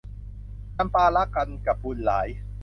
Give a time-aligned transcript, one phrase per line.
[0.75, 2.27] จำปารักกันกับบุญหลาย